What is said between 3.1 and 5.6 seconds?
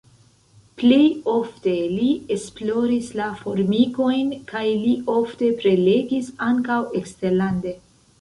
la formikojn kaj li ofte